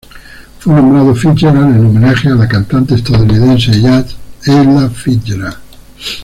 Fue 0.59 0.73
nombrado 0.73 1.13
Fitzgerald 1.13 1.75
en 1.75 1.85
homenaje 1.85 2.27
a 2.29 2.33
la 2.33 2.47
cantante 2.47 2.95
estadounidense 2.95 3.69
de 3.69 3.81
jazz 3.81 4.17
Ella 4.47 4.89
Fitzgerald. 4.89 5.57